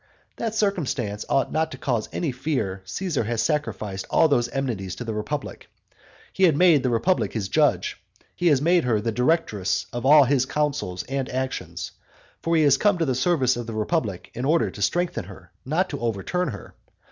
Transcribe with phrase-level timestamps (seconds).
[0.37, 5.03] That circumstance ought not to cause any fear Caesar has sacrificed all those enmities to
[5.03, 5.69] the republic;
[6.33, 8.01] he had made the republic his judge;
[8.35, 11.91] he has made her the directress of all his counsels and actions.
[12.41, 15.51] For he is come to the service of the republic in order to strengthen her,
[15.67, 16.73] not to overturn her.